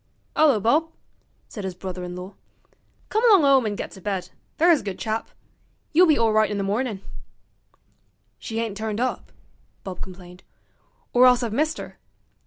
[0.35, 0.91] ''Ullo, Bob,'
[1.47, 2.33] said his brother in law;
[3.09, 5.29] 'come along 'ome an' get to bed, there's a good chap.
[5.93, 7.01] You'll be awright in the mornin'.'
[8.39, 9.31] 'She ain't turned up,'
[9.83, 10.41] Bob complained,
[11.13, 11.97] 'or else I've missed 'er.